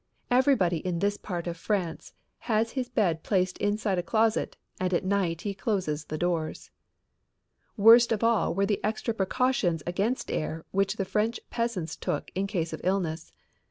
Everybody 0.31 0.77
in 0.77 0.97
this 0.97 1.15
part 1.15 1.45
of 1.45 1.57
France 1.57 2.11
has 2.49 2.71
his 2.71 2.89
bed 2.89 3.21
placed 3.21 3.59
inside 3.59 3.99
a 3.99 4.01
closet 4.01 4.57
and 4.79 4.95
at 4.95 5.05
night 5.05 5.41
he 5.41 5.53
closes 5.53 6.05
the 6.05 6.17
doors. 6.17 6.71
Worst 7.77 8.11
of 8.11 8.23
all 8.23 8.51
were 8.55 8.65
the 8.65 8.83
extra 8.83 9.13
precautions 9.13 9.83
against 9.85 10.31
air 10.31 10.65
which 10.71 10.95
the 10.95 11.05
French 11.05 11.39
peasants 11.51 11.95
took 11.95 12.31
in 12.33 12.47
case 12.47 12.73
of 12.73 12.81
illness. 12.83 13.31